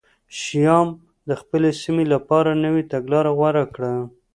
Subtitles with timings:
[0.39, 0.87] شیام
[1.29, 3.93] د خپلې سیمې لپاره نوې تګلاره غوره کړه